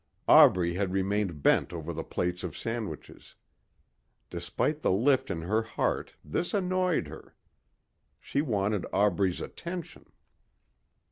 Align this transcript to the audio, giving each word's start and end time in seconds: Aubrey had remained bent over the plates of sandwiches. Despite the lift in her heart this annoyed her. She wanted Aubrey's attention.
Aubrey 0.27 0.73
had 0.73 0.93
remained 0.93 1.43
bent 1.43 1.71
over 1.71 1.93
the 1.93 2.03
plates 2.03 2.43
of 2.43 2.57
sandwiches. 2.57 3.35
Despite 4.31 4.81
the 4.81 4.89
lift 4.91 5.29
in 5.29 5.43
her 5.43 5.61
heart 5.61 6.15
this 6.25 6.55
annoyed 6.55 7.07
her. 7.07 7.35
She 8.19 8.41
wanted 8.41 8.87
Aubrey's 8.91 9.41
attention. 9.41 10.11